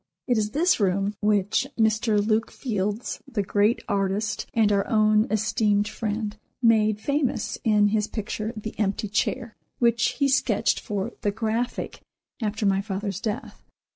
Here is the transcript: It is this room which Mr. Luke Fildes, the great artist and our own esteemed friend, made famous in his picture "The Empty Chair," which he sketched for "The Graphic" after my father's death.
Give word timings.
It 0.25 0.35
is 0.39 0.49
this 0.49 0.79
room 0.79 1.13
which 1.21 1.67
Mr. 1.77 2.17
Luke 2.25 2.49
Fildes, 2.51 3.21
the 3.27 3.43
great 3.43 3.83
artist 3.87 4.47
and 4.51 4.71
our 4.71 4.87
own 4.87 5.27
esteemed 5.29 5.87
friend, 5.87 6.39
made 6.59 6.99
famous 6.99 7.59
in 7.63 7.89
his 7.89 8.07
picture 8.07 8.51
"The 8.57 8.73
Empty 8.79 9.09
Chair," 9.09 9.55
which 9.77 10.13
he 10.13 10.27
sketched 10.27 10.79
for 10.79 11.11
"The 11.21 11.29
Graphic" 11.29 12.01
after 12.41 12.65
my 12.65 12.81
father's 12.81 13.21
death. 13.21 13.63